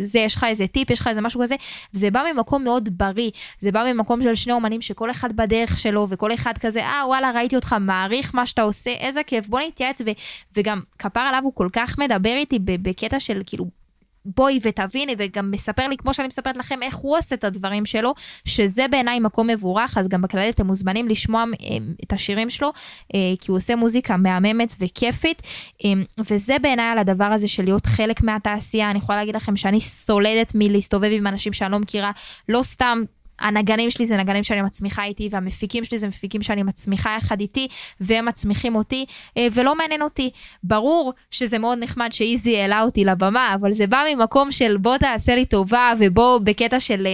זה, 0.00 0.18
יש 0.18 0.36
לך 0.36 0.44
איזה 0.44 0.66
טיפ, 0.66 0.90
יש 0.90 1.00
לך 1.00 1.08
איזה 1.08 1.20
משהו 1.20 1.40
כזה, 1.42 1.56
וזה 1.94 2.10
בא 2.10 2.22
ממקום 2.34 2.64
מאוד 2.64 2.88
בריא, 2.98 3.30
זה 3.60 3.72
בא 3.72 3.92
ממקום 3.92 4.22
של 4.22 4.34
שני 4.34 4.52
אומנים 4.52 4.82
שכל 4.82 5.10
אחד 5.10 5.32
בדרך 5.32 5.78
שלו, 5.78 6.06
וכל 6.10 6.34
אחד 6.34 6.58
כזה, 6.58 6.84
אה, 6.84 7.02
וואלה, 7.06 7.30
ראיתי 7.30 7.56
אותך, 7.56 7.76
מעריך 7.80 8.34
מה 8.34 8.46
שאתה 8.46 8.62
עושה, 8.62 8.90
איזה 8.90 9.22
כיף, 9.22 9.48
בוא 9.48 9.60
נתייעץ, 9.60 10.00
ו, 10.00 10.10
וגם 10.56 10.80
כפר 10.98 11.20
עליו 11.20 11.40
הוא 11.44 11.52
כל 11.54 11.68
כך 11.72 11.98
מדבר 11.98 12.34
איתי 12.36 12.58
בקטע 12.58 13.20
של 13.20 13.42
כאילו, 13.46 13.81
בואי 14.24 14.58
ותביני, 14.62 15.14
וגם 15.18 15.50
מספר 15.50 15.88
לי, 15.88 15.96
כמו 15.96 16.14
שאני 16.14 16.28
מספרת 16.28 16.56
לכם, 16.56 16.82
איך 16.82 16.96
הוא 16.96 17.18
עושה 17.18 17.34
את 17.34 17.44
הדברים 17.44 17.86
שלו, 17.86 18.14
שזה 18.44 18.86
בעיניי 18.90 19.20
מקום 19.20 19.46
מבורך, 19.46 19.98
אז 19.98 20.08
גם 20.08 20.22
בכללי 20.22 20.50
אתם 20.50 20.66
מוזמנים 20.66 21.08
לשמוע 21.08 21.44
אה, 21.44 21.76
את 22.04 22.12
השירים 22.12 22.50
שלו, 22.50 22.72
אה, 23.14 23.20
כי 23.40 23.50
הוא 23.50 23.56
עושה 23.56 23.76
מוזיקה 23.76 24.16
מהממת 24.16 24.72
וכיפית, 24.80 25.42
אה, 25.84 25.90
וזה 26.30 26.56
בעיניי 26.62 26.86
על 26.86 26.98
הדבר 26.98 27.24
הזה 27.24 27.48
של 27.48 27.64
להיות 27.64 27.86
חלק 27.86 28.22
מהתעשייה. 28.22 28.90
אני 28.90 28.98
יכולה 28.98 29.18
להגיד 29.18 29.36
לכם 29.36 29.56
שאני 29.56 29.80
סולדת 29.80 30.52
מלהסתובב 30.54 31.10
עם 31.12 31.26
אנשים 31.26 31.52
שאני 31.52 31.72
לא 31.72 31.78
מכירה, 31.78 32.10
לא 32.48 32.62
סתם 32.62 33.02
הנגנים 33.42 33.90
שלי 33.90 34.06
זה 34.06 34.16
נגנים 34.16 34.44
שאני 34.44 34.62
מצמיחה 34.62 35.04
איתי, 35.04 35.28
והמפיקים 35.32 35.84
שלי 35.84 35.98
זה 35.98 36.08
מפיקים 36.08 36.42
שאני 36.42 36.62
מצמיחה 36.62 37.16
יחד 37.18 37.40
איתי, 37.40 37.68
והם 38.00 38.26
מצמיחים 38.26 38.76
אותי, 38.76 39.06
אה, 39.36 39.46
ולא 39.52 39.74
מעניין 39.74 40.02
אותי. 40.02 40.30
ברור 40.64 41.12
שזה 41.30 41.58
מאוד 41.58 41.78
נחמד 41.80 42.08
שאיזי 42.12 42.56
העלה 42.56 42.82
אותי 42.82 43.04
לבמה, 43.04 43.54
אבל 43.54 43.72
זה 43.72 43.86
בא 43.86 44.04
ממקום 44.14 44.52
של 44.52 44.76
בוא 44.76 44.96
תעשה 44.96 45.34
לי 45.34 45.44
טובה, 45.44 45.92
ובוא 45.98 46.38
בקטע 46.38 46.80
של... 46.80 47.06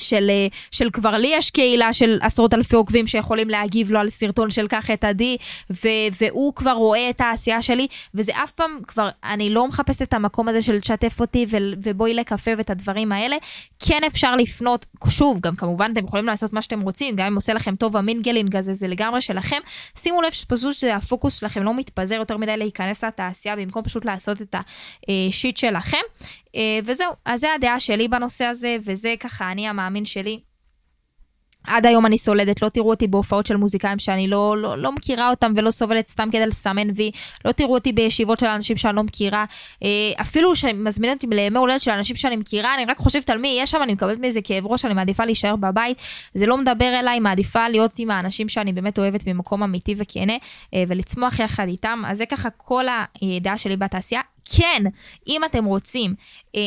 אה, 0.00 0.04
של, 0.04 0.30
אה, 0.30 0.46
של 0.70 0.90
כבר 0.90 1.16
לי 1.16 1.32
יש 1.32 1.50
קהילה 1.50 1.92
של 1.92 2.18
עשרות 2.22 2.54
אלפי 2.54 2.76
עוקבים 2.76 3.06
שיכולים 3.06 3.50
להגיב 3.50 3.90
לו 3.90 3.98
על 3.98 4.08
סרטון 4.08 4.50
של 4.50 4.68
קח 4.68 4.90
את 4.90 5.04
עדי, 5.04 5.36
ו, 5.70 5.88
והוא 6.20 6.54
כבר 6.54 6.72
רואה 6.72 7.10
את 7.10 7.20
העשייה 7.20 7.62
שלי, 7.62 7.86
וזה 8.14 8.32
אף 8.44 8.52
פעם 8.52 8.78
כבר, 8.86 9.08
אני 9.24 9.50
לא 9.50 9.68
מחפשת 9.68 10.02
את 10.02 10.14
המקום 10.14 10.48
הזה 10.48 10.62
של 10.62 10.80
תשתף 10.80 11.20
אותי 11.20 11.46
ו, 11.48 11.56
ובואי 11.82 12.14
לקפה 12.14 12.50
ואת 12.58 12.70
הדברים 12.70 13.12
האלה. 13.12 13.36
כן 13.78 14.00
אפשר 14.06 14.36
לפנות, 14.36 14.86
שוב, 15.08 15.40
גם 15.40 15.56
כמובן 15.56 15.90
אתם 15.92 16.04
יכולים 16.04 16.26
לעשות 16.26 16.52
מה 16.52 16.62
שאתם 16.62 16.80
רוצים, 16.80 17.16
גם 17.16 17.26
אם 17.26 17.34
עושה 17.34 17.52
לכם 17.54 17.76
טוב 17.76 17.96
המינגלינג 17.96 18.56
הזה, 18.56 18.74
זה 18.74 18.88
לגמרי 18.88 19.20
שלכם. 19.20 19.56
שימו 19.98 20.22
לב 20.22 20.32
שפשוט 20.32 20.74
שהפוקוס 20.74 21.40
שלכם 21.40 21.62
לא 21.62 21.74
מתפזר 21.74 22.14
יותר 22.14 22.36
מדי 22.36 22.56
להיכנס 22.56 23.04
לתעשייה, 23.04 23.56
במקום 23.56 23.82
פשוט 23.82 24.04
לעשות 24.04 24.42
את 24.42 24.54
השיט 25.08 25.56
שלכם. 25.56 25.98
אה, 26.56 26.78
וזהו, 26.84 27.12
אז 27.24 27.40
זה 27.40 27.54
הדעה 27.54 27.80
שלי 27.80 28.08
בנושא 28.08 28.44
הזה, 28.44 28.76
וזה 28.84 29.14
ככה 29.20 29.52
אני 29.52 29.68
המאמין 29.68 30.04
שלי. 30.04 30.40
עד 31.66 31.86
היום 31.86 32.06
אני 32.06 32.18
סולדת, 32.18 32.62
לא 32.62 32.68
תראו 32.68 32.90
אותי 32.90 33.06
בהופעות 33.06 33.46
של 33.46 33.56
מוזיקאים 33.56 33.98
שאני 33.98 34.28
לא, 34.28 34.56
לא, 34.58 34.78
לא 34.78 34.92
מכירה 34.92 35.30
אותם 35.30 35.52
ולא 35.56 35.70
סובלת 35.70 36.08
סתם 36.08 36.28
כדי 36.32 36.46
לסמן 36.46 36.88
וי, 36.96 37.10
לא 37.44 37.52
תראו 37.52 37.74
אותי 37.74 37.92
בישיבות 37.92 38.40
של 38.40 38.46
אנשים 38.46 38.76
שאני 38.76 38.96
לא 38.96 39.02
מכירה, 39.02 39.44
אה, 39.82 39.88
אפילו 40.20 40.54
שמזמינים 40.54 41.14
אותי 41.14 41.26
לימי 41.30 41.58
הולדת 41.58 41.80
של 41.80 41.90
אנשים 41.90 42.16
שאני 42.16 42.36
מכירה, 42.36 42.74
אני 42.74 42.84
רק 42.84 42.96
חושבת 42.98 43.30
על 43.30 43.38
מי 43.38 43.58
יש 43.60 43.70
שם, 43.70 43.82
אני 43.82 43.92
מקבלת 43.92 44.18
מאיזה 44.18 44.40
כאב 44.42 44.66
ראש, 44.66 44.84
אני 44.84 44.94
מעדיפה 44.94 45.24
להישאר 45.24 45.56
בבית, 45.56 46.02
זה 46.34 46.46
לא 46.46 46.56
מדבר 46.56 47.00
אליי, 47.00 47.20
מעדיפה 47.20 47.68
להיות 47.68 47.98
עם 47.98 48.10
האנשים 48.10 48.48
שאני 48.48 48.72
באמת 48.72 48.98
אוהבת 48.98 49.26
ממקום 49.26 49.62
אמיתי 49.62 49.94
וכנה, 49.98 50.36
אה, 50.74 50.84
ולצמוח 50.88 51.38
יחד 51.38 51.68
איתם, 51.68 52.02
אז 52.06 52.18
זה 52.18 52.26
ככה 52.26 52.50
כל 52.50 52.84
הדעה 53.22 53.58
שלי 53.58 53.76
בתעשייה. 53.76 54.20
כן, 54.56 54.82
אם 55.26 55.44
אתם 55.44 55.64
רוצים, 55.64 56.14
אה, 56.56 56.60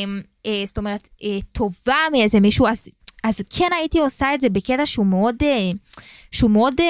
זאת 0.66 0.78
אומרת, 0.78 1.10
טובה 1.52 1.98
מאיזה 2.12 2.40
מישהו, 2.40 2.68
אז 2.68 2.90
אז 3.24 3.42
כן 3.58 3.70
הייתי 3.80 4.00
עושה 4.00 4.34
את 4.34 4.42
זה 4.42 4.50
בקטע 4.50 4.86
שהוא 4.86 5.06
מאוד, 5.06 5.36
אה, 5.42 5.72
שהוא 6.32 6.52
מאוד 6.52 6.74
אה, 6.80 6.86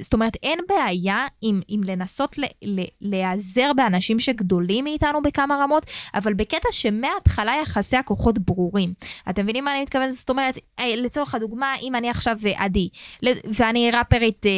זאת 0.00 0.14
אומרת, 0.14 0.36
אין 0.42 0.58
בעיה 0.68 1.26
עם, 1.42 1.60
עם 1.68 1.82
לנסות 1.84 2.38
ל, 2.38 2.44
ל, 2.64 2.80
להיעזר 3.00 3.72
באנשים 3.76 4.20
שגדולים 4.20 4.84
מאיתנו 4.84 5.22
בכמה 5.22 5.56
רמות, 5.62 5.86
אבל 6.14 6.34
בקטע 6.34 6.68
שמההתחלה 6.70 7.52
יחסי 7.62 7.96
הכוחות 7.96 8.38
ברורים. 8.38 8.92
אתם 9.30 9.42
מבינים 9.42 9.64
מה 9.64 9.72
אני 9.74 9.82
מתכוונת? 9.82 10.12
זאת 10.12 10.30
אומרת, 10.30 10.58
אה, 10.78 10.96
לצורך 10.96 11.34
הדוגמה, 11.34 11.74
אם 11.82 11.94
אני 11.94 12.10
עכשיו 12.10 12.38
עדי, 12.56 12.88
ואני 13.54 13.90
ראפרית 13.90 14.46
אה, 14.46 14.50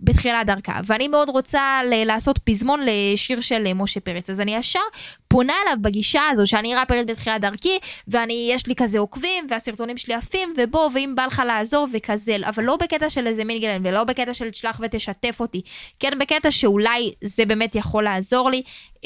בתחילת 0.00 0.46
דרכה, 0.46 0.80
ואני 0.84 1.08
מאוד 1.08 1.28
רוצה 1.28 1.80
ל- 1.84 2.04
לעשות 2.04 2.38
פזמון 2.38 2.80
לשיר 2.84 3.40
של 3.40 3.72
משה 3.72 4.00
פרץ, 4.00 4.30
אז 4.30 4.40
אני 4.40 4.54
ישר 4.54 4.80
פונה 5.28 5.52
אליו 5.66 5.76
בגישה 5.80 6.22
הזו 6.30 6.46
שאני 6.46 6.74
ראפרית 6.74 7.06
בתחילת 7.06 7.40
דרכי, 7.40 7.78
ואני, 8.08 8.50
יש 8.52 8.66
לי 8.66 8.74
כזה 8.74 8.98
עוקבים, 8.98 9.46
והסרטונים 9.50 9.96
שלי 9.96 10.14
עפים, 10.14 10.54
ובוא, 10.56 10.90
ואם 10.94 11.12
בא 11.16 11.26
לך 11.26 11.42
לעזור 11.46 11.86
וכזה, 11.92 12.36
אבל 12.44 12.64
לא 12.64 12.76
בקטע 12.76 13.10
של 13.10 13.26
איזה 13.26 13.44
מינגלן, 13.44 13.86
ולא 13.86 14.04
בקטע... 14.04 14.15
בקטע 14.16 14.34
של 14.34 14.50
תשלח 14.50 14.80
ותשתף 14.84 15.36
אותי, 15.40 15.62
כן 16.00 16.10
בקטע 16.20 16.50
שאולי 16.50 17.12
זה 17.24 17.46
באמת 17.46 17.74
יכול 17.74 18.04
לעזור 18.04 18.50
לי. 18.50 18.62
Um, 18.96 18.98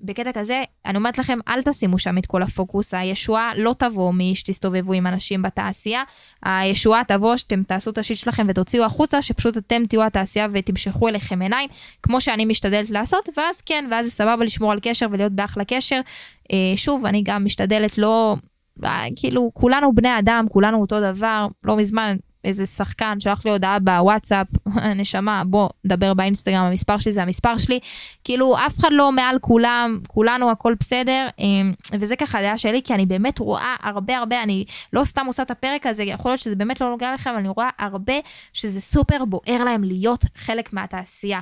בקטע 0.00 0.32
כזה, 0.32 0.62
אני 0.86 0.96
אומרת 0.96 1.18
לכם, 1.18 1.38
אל 1.48 1.62
תשימו 1.62 1.98
שם 1.98 2.18
את 2.18 2.26
כל 2.26 2.42
הפוקוס, 2.42 2.94
הישועה 2.94 3.52
לא 3.56 3.74
תבוא 3.78 4.12
משתסתובבו 4.12 4.92
עם 4.92 5.06
אנשים 5.06 5.42
בתעשייה, 5.42 6.02
הישועה 6.42 7.02
תבוא 7.08 7.36
שאתם 7.36 7.62
תעשו 7.62 7.90
את 7.90 7.98
השיט 7.98 8.18
שלכם 8.18 8.46
ותוציאו 8.48 8.84
החוצה, 8.84 9.22
שפשוט 9.22 9.56
אתם 9.56 9.86
תהיו 9.86 10.02
התעשייה 10.02 10.46
ותמשכו 10.52 11.08
אליכם 11.08 11.42
עיניים, 11.42 11.68
כמו 12.02 12.20
שאני 12.20 12.44
משתדלת 12.44 12.90
לעשות, 12.90 13.28
ואז 13.36 13.60
כן, 13.60 13.88
ואז 13.90 14.06
זה 14.06 14.12
סבבה 14.12 14.44
לשמור 14.44 14.72
על 14.72 14.78
קשר 14.82 15.06
ולהיות 15.10 15.32
באחלה 15.32 15.64
קשר. 15.64 16.00
Uh, 16.44 16.52
שוב, 16.76 17.06
אני 17.06 17.22
גם 17.24 17.44
משתדלת 17.44 17.98
לא... 17.98 18.36
אה, 18.84 19.04
כאילו 19.16 19.50
כולנו 19.54 19.94
בני 19.94 20.18
אדם, 20.18 20.46
כולנו 20.50 20.80
אותו 20.80 21.00
דבר, 21.00 21.46
לא 21.64 21.76
מזמן 21.76 22.16
איזה 22.46 22.66
שחקן 22.66 23.20
שלח 23.20 23.44
לי 23.44 23.50
הודעה 23.50 23.78
בוואטסאפ, 23.78 24.46
נשמה, 25.00 25.42
בוא, 25.46 25.68
דבר 25.86 26.14
באינסטגרם, 26.14 26.64
המספר 26.64 26.98
שלי 26.98 27.12
זה 27.12 27.22
המספר 27.22 27.56
שלי. 27.56 27.80
כאילו, 28.24 28.56
אף 28.66 28.78
אחד 28.78 28.88
לא 28.92 29.12
מעל 29.12 29.38
כולם, 29.38 29.98
כולנו 30.06 30.50
הכל 30.50 30.74
בסדר, 30.80 31.28
אמ, 31.38 31.72
וזה 32.00 32.16
ככה 32.16 32.38
הדעה 32.38 32.58
שלי, 32.58 32.82
כי 32.82 32.94
אני 32.94 33.06
באמת 33.06 33.38
רואה 33.38 33.76
הרבה 33.82 34.18
הרבה, 34.18 34.42
אני 34.42 34.64
לא 34.92 35.04
סתם 35.04 35.26
עושה 35.26 35.42
את 35.42 35.50
הפרק 35.50 35.86
הזה, 35.86 36.02
יכול 36.02 36.30
להיות 36.30 36.40
שזה 36.40 36.56
באמת 36.56 36.80
לא 36.80 36.90
נוגע 36.90 37.14
לכם, 37.14 37.30
אבל 37.30 37.38
אני 37.38 37.48
רואה 37.48 37.68
הרבה 37.78 38.14
שזה 38.52 38.80
סופר 38.80 39.24
בוער 39.24 39.64
להם 39.64 39.84
להיות 39.84 40.24
חלק 40.36 40.72
מהתעשייה. 40.72 41.40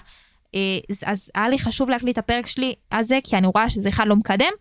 אה, 0.54 0.60
אז 1.06 1.30
היה 1.34 1.48
לי 1.48 1.58
חשוב 1.58 1.90
להקליט 1.90 2.18
את 2.18 2.18
הפרק 2.18 2.46
שלי 2.46 2.74
הזה, 2.92 3.18
כי 3.24 3.36
אני 3.36 3.46
רואה 3.46 3.68
שזה 3.68 3.88
אחד 3.88 4.06
לא 4.06 4.16
מקדם. 4.16 4.52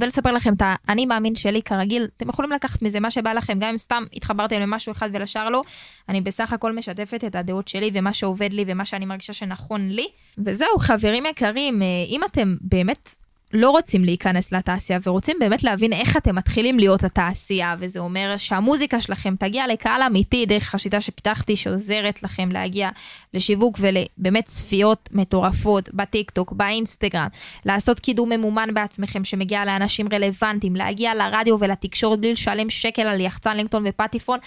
ולספר 0.00 0.32
לכם 0.32 0.54
את 0.54 0.62
האני 0.64 1.06
מאמין 1.06 1.34
שלי 1.34 1.62
כרגיל, 1.62 2.08
אתם 2.16 2.28
יכולים 2.28 2.52
לקחת 2.52 2.82
מזה 2.82 3.00
מה 3.00 3.10
שבא 3.10 3.32
לכם, 3.32 3.58
גם 3.58 3.68
אם 3.68 3.78
סתם 3.78 4.02
התחברתם 4.12 4.60
למשהו 4.60 4.92
אחד 4.92 5.10
ולשאר 5.12 5.48
לא, 5.48 5.62
אני 6.08 6.20
בסך 6.20 6.52
הכל 6.52 6.72
משתפת 6.72 7.24
את 7.26 7.34
הדעות 7.34 7.68
שלי 7.68 7.90
ומה 7.92 8.12
שעובד 8.12 8.52
לי 8.52 8.64
ומה 8.66 8.84
שאני 8.84 9.06
מרגישה 9.06 9.32
שנכון 9.32 9.88
לי. 9.88 10.06
וזהו, 10.38 10.78
חברים 10.78 11.26
יקרים, 11.26 11.82
אה, 11.82 11.86
אם 12.08 12.20
אתם 12.24 12.56
באמת 12.60 13.14
לא 13.52 13.70
רוצים 13.70 14.04
להיכנס 14.04 14.52
לתעשייה 14.52 14.98
ורוצים 15.02 15.36
באמת 15.40 15.64
להבין 15.64 15.92
איך 15.92 16.16
אתם 16.16 16.34
מתחילים 16.34 16.78
להיות 16.78 17.04
התעשייה, 17.04 17.74
וזה 17.78 18.00
אומר 18.00 18.34
שהמוזיקה 18.36 19.00
שלכם 19.00 19.34
תגיע 19.38 19.66
לקהל 19.66 20.02
אמיתי 20.02 20.46
דרך 20.46 20.74
השיטה 20.74 21.00
שפיתחתי, 21.00 21.56
שעוזרת 21.56 22.22
לכם 22.22 22.52
להגיע 22.52 22.88
לשיווק 23.34 23.78
ולבאמת 23.80 24.44
צפיות 24.44 25.08
מטורפות 25.12 25.88
בטיקטוק, 25.94 26.52
באינסטגרם, 26.52 27.28
לעשות 27.66 28.00
קידום 28.00 28.32
ממומן 28.32 28.74
בעצמכם 28.74 29.24
שמגיע 29.24 29.64
לאנשים 29.64 30.08
רלוונטיים, 30.12 30.76
להגיע 30.76 31.14
לרדיו 31.14 31.56
ולתקשורת 31.60 32.18
בלי 32.18 32.32
לשלם 32.32 32.70
שקל 32.70 33.02
על 33.02 33.20
יחצן 33.20 33.56
לינקטון 33.56 33.84
ופטיפון, 33.88 34.38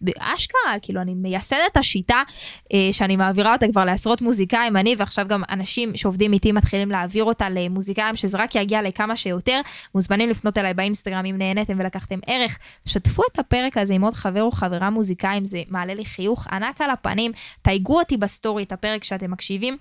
באשכרה, 0.00 0.78
כאילו 0.82 1.00
אני 1.00 1.14
מייסדת 1.14 1.58
את 1.72 1.76
השיטה 1.76 2.22
אה, 2.72 2.88
שאני 2.92 3.16
מעבירה 3.16 3.52
אותה 3.52 3.66
כבר 3.68 3.84
לעשרות 3.84 4.22
מוזיקאים, 4.22 4.76
אני 4.76 4.94
ועכשיו 4.98 5.26
גם 5.28 5.42
אנשים 5.50 5.96
שעובדים 5.96 6.32
איתי 6.32 6.52
מתחילים 6.52 6.90
להעביר 6.90 7.24
אותה 7.24 7.48
למוזיקאים, 7.50 7.95
שזה 8.14 8.38
רק 8.38 8.54
יגיע 8.54 8.82
לכמה 8.82 9.16
שיותר, 9.16 9.60
מוזמנים 9.94 10.30
לפנות 10.30 10.58
אליי 10.58 10.74
באינסטגרם 10.74 11.24
אם 11.26 11.38
נהניתם 11.38 11.80
ולקחתם 11.80 12.18
ערך. 12.26 12.58
שתפו 12.86 13.22
את 13.32 13.38
הפרק 13.38 13.76
הזה 13.76 13.94
עם 13.94 14.02
עוד 14.02 14.14
חבר 14.14 14.42
או 14.42 14.50
חברה 14.50 14.90
מוזיקאים, 14.90 15.44
זה 15.44 15.62
מעלה 15.68 15.94
לי 15.94 16.04
חיוך 16.04 16.46
ענק 16.46 16.80
על 16.80 16.90
הפנים, 16.90 17.32
תייגו 17.62 17.98
אותי 17.98 18.16
בסטורי 18.16 18.62
את 18.62 18.72
הפרק 18.72 19.04
שאתם 19.04 19.30
מקשיבים. 19.30 19.76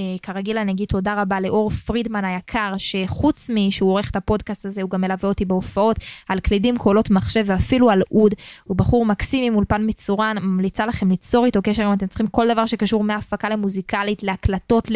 אה, 0.00 0.18
כרגיל 0.22 0.58
אני 0.58 0.72
אגיד 0.72 0.88
תודה 0.88 1.22
רבה 1.22 1.40
לאור 1.40 1.70
פרידמן 1.70 2.24
היקר, 2.24 2.74
שחוץ 2.78 3.50
משהוא 3.54 3.90
עורך 3.90 4.10
את 4.10 4.16
הפודקאסט 4.16 4.66
הזה, 4.66 4.82
הוא 4.82 4.90
גם 4.90 5.00
מלווה 5.00 5.28
אותי 5.28 5.44
בהופעות 5.44 5.96
על 6.28 6.40
קלידים, 6.40 6.76
קולות, 6.76 7.10
מחשב 7.10 7.44
ואפילו 7.46 7.90
על 7.90 8.02
עוד. 8.12 8.34
הוא 8.64 8.76
בחור 8.76 9.06
מקסים 9.06 9.44
עם 9.44 9.54
אולפן 9.54 9.82
מצוין, 9.86 10.36
ממליצה 10.40 10.86
לכם 10.86 11.10
ליצור 11.10 11.46
איתו 11.46 11.60
קשר 11.62 11.84
אם 11.84 11.92
אתם 11.92 12.06
צריכים 12.06 12.26
כל 12.26 12.48
דבר 12.52 12.66
שקשור 12.66 13.04
מהפקה 13.04 13.48
למוזיקלית, 13.48 14.22
להקלטות, 14.22 14.88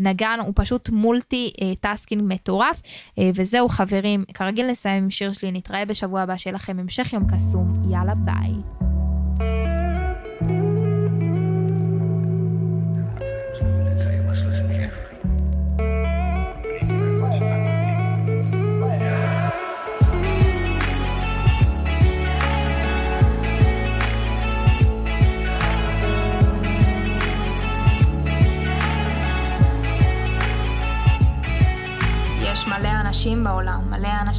לנגן, 0.00 0.38
הוא 0.42 0.52
פשוט 0.56 0.90
multi 0.90 1.52
אה, 1.62 1.72
tasking 1.80 2.22
מטורף. 2.26 2.82
אה, 3.18 3.30
וזהו 3.34 3.68
חברים, 3.68 4.24
כרגיל 4.34 4.66
נסיים 4.66 5.04
עם 5.04 5.10
שיר 5.10 5.32
שלי, 5.32 5.52
נתראה 5.52 5.84
בשבוע 5.84 6.20
הבא, 6.20 6.36
שיהיה 6.36 6.54
לכם 6.54 6.78
המשך 6.78 7.12
יום 7.12 7.24
קסום, 7.34 7.82
יאללה 7.90 8.14
ביי. 8.14 8.89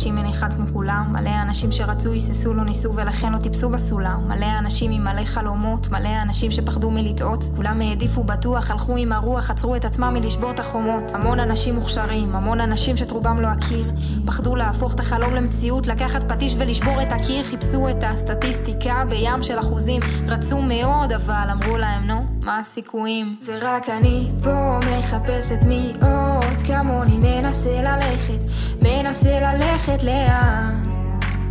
מלא 0.01 0.09
אנשים 0.09 0.17
אין 0.17 0.33
אחד 0.33 0.53
כמו 0.53 0.65
כולם, 0.73 1.13
מלא 1.19 1.29
אנשים 1.41 1.71
שרצו, 1.71 2.11
היססו, 2.11 2.53
לא 2.53 2.63
ניסו 2.63 2.93
ולכן 2.95 3.33
לא 3.33 3.37
טיפסו 3.37 3.69
בסולם, 3.69 4.27
מלא 4.27 4.45
אנשים 4.59 4.91
עם 4.91 5.03
מלא 5.03 5.23
חלומות, 5.23 5.91
מלא 5.91 6.21
אנשים 6.21 6.51
שפחדו 6.51 6.91
מלטעות, 6.91 7.43
כולם 7.55 7.81
העדיפו 7.81 8.23
בטוח, 8.23 8.71
הלכו 8.71 8.97
עם 8.97 9.11
הרוח, 9.11 9.51
עצרו 9.51 9.75
את 9.75 9.85
עצמם 9.85 10.13
מלשבור 10.13 10.51
את 10.51 10.59
החומות, 10.59 11.03
המון 11.13 11.39
אנשים 11.39 11.75
מוכשרים, 11.75 12.35
המון 12.35 12.61
אנשים 12.61 12.97
שאת 12.97 13.11
רובם 13.11 13.39
לא 13.39 13.47
אכיר, 13.59 13.91
פחדו 14.25 14.55
להפוך 14.55 14.93
את 14.93 14.99
החלום 14.99 15.33
למציאות, 15.33 15.87
לקחת 15.87 16.31
פטיש 16.31 16.55
ולשבור 16.57 17.01
את 17.01 17.11
הקיר, 17.11 17.43
חיפשו 17.43 17.89
את 17.89 18.03
הסטטיסטיקה 18.03 19.03
בים 19.09 19.43
של 19.43 19.59
אחוזים, 19.59 19.99
רצו 20.27 20.61
מאוד 20.61 21.11
אבל 21.11 21.47
אמרו 21.51 21.77
להם 21.77 22.07
נו, 22.07 22.25
מה 22.41 22.59
הסיכויים? 22.59 23.35
ורק 23.45 23.89
אני 23.89 24.31
פה 24.43 24.79
מחפשת 24.79 25.63
מי 25.67 25.93
עוד 26.01 26.30
כמוני 26.67 27.17
מנסה 27.17 27.81
ללכת 27.81 28.39
מנסה 28.81 29.39
ללכת 29.39 30.03
לאן? 30.03 30.83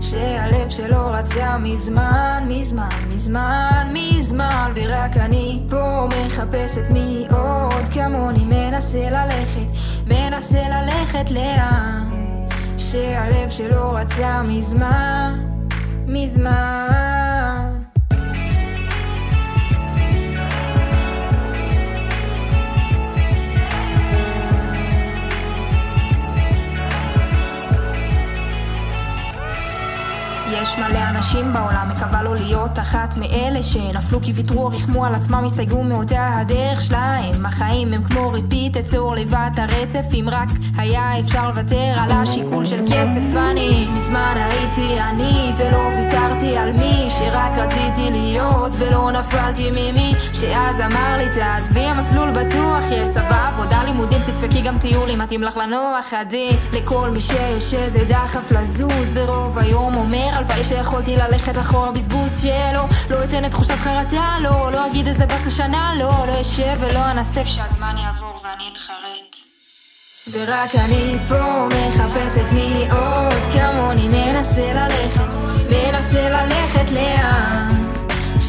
שהלב 0.01 0.69
שלו 0.69 1.07
רצה 1.11 1.59
מזמן, 1.59 2.45
מזמן, 2.49 2.89
מזמן, 3.09 3.93
מזמן 3.93 4.73
ורק 4.75 5.17
אני 5.17 5.61
פה 5.71 6.09
מחפשת 6.09 6.91
מי 6.91 7.27
עוד 7.31 7.89
כמוני 7.93 8.45
מנסה 8.45 9.11
ללכת, 9.11 9.67
מנסה 10.07 10.63
ללכת 10.69 11.31
לאן? 11.31 12.11
שהלב 12.79 13.51
שלו 13.51 13.93
רצה 13.93 14.43
מזמן, 14.43 15.41
מזמן 16.07 17.10
מלא 30.81 31.09
אנשים 31.11 31.53
בעולם, 31.53 31.89
מקווה 31.97 32.23
לא 32.23 32.35
להיות 32.35 32.79
אחת 32.79 33.15
מאלה 33.17 33.63
שנפלו 33.63 34.21
כי 34.23 34.33
ויתרו 34.33 34.65
או 34.65 34.69
ריחמו 34.69 35.05
על 35.05 35.15
עצמם, 35.15 35.43
הסתייגו 35.45 35.83
מאותה 35.83 36.31
הדרך 36.41 36.81
שלהם. 36.81 37.47
החיים 37.47 37.93
הם 37.93 38.05
כמו 38.05 38.31
repeat, 38.33 38.77
אצור 38.77 39.15
לבד 39.15 39.51
הרצף, 39.57 40.15
אם 40.15 40.29
רק 40.31 40.49
היה 40.79 41.21
אפשר 41.21 41.49
לוותר 41.49 41.93
על 41.97 42.13
השיקול 42.13 42.65
של 42.65 42.81
כסף. 42.87 43.37
אני 43.51 43.89
מזמן 43.95 44.35
הייתי 44.37 45.01
אני, 45.01 45.53
ולא 45.59 45.79
ויתרתי 45.79 46.57
על 46.57 46.73
מי 46.73 47.09
שרק 47.19 47.53
רציתי 47.57 48.11
להיות, 48.11 48.60
ולא 48.79 49.11
נפלתי 49.11 49.71
ממי 49.71 50.15
שאז 50.33 50.81
אמר 50.81 51.17
לי 51.17 51.29
תעזבי 51.35 51.81
המסלול 51.81 52.31
בטוח, 52.31 52.85
יש 52.91 53.09
צבא, 53.09 53.49
עבודה, 53.55 53.85
לימודים, 53.85 54.19
תדפקי 54.27 54.61
גם 54.61 54.79
טיול 54.79 55.11
אם 55.11 55.19
מתאים 55.19 55.43
לך 55.43 55.57
לנוח 55.57 56.15
עדי. 56.15 56.49
לכל 56.73 57.11
מי 57.11 57.21
שיש 57.21 57.75
איזה 57.75 57.99
דחף 58.09 58.53
לזוז, 58.53 59.11
ורוב 59.15 59.59
היום 59.59 59.95
אומר 59.95 60.29
הלוואי 60.33 60.65
שיכולתי 60.65 61.17
ללכת 61.17 61.59
אחורה 61.59 61.93
בזבוז 61.93 62.43
שלא 62.43 62.85
לא 63.11 63.25
אתן 63.25 63.45
את 63.45 63.51
תחושת 63.51 63.75
חרטה, 63.75 64.35
לא, 64.43 64.73
לא 64.73 64.87
אגיד 64.87 65.07
איזה 65.07 65.27
באס 65.27 65.47
השנה, 65.47 65.93
לא, 65.99 66.11
לא 66.27 66.41
אשב 66.41 66.77
ולא 66.81 67.11
אנסה. 67.11 67.45
כשהזמן 67.45 67.97
יעבור 67.99 68.41
ואני 68.45 68.65
אתחרט. 68.73 69.37
ורק 70.33 70.71
אני 70.85 71.17
פה 71.29 71.67
מחפשת 71.67 72.53
מי 72.53 72.89
עוד 72.93 73.43
כמוני 73.53 74.09
מנסה 74.09 74.73
ללכת, 74.73 75.35
מנסה 75.71 76.31
ללכת 76.31 76.91
לאן 76.91 77.90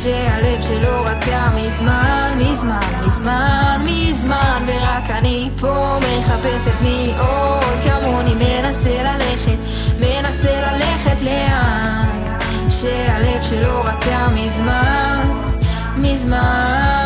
שהלב 0.04 0.62
שלו 0.62 1.04
רצה 1.04 1.48
מזמן, 1.56 2.38
מזמן, 2.38 2.80
מזמן, 3.06 3.82
מזמן 3.86 4.64
ורק 4.68 5.10
אני 5.10 5.50
פה 5.60 5.98
מחפשת 6.00 6.82
מי 6.82 7.14
עוד 7.20 7.64
כמוני 7.84 8.34
מנסה 8.34 9.04
ללכת, 9.04 9.66
מנסה 10.00 10.62
ללכת 10.62 11.22
לאן 11.22 12.10
שהלב 12.70 13.44
שלו 13.50 13.84
רצה 13.84 14.28
מזמן, 14.36 15.42
מזמן. 15.98 17.01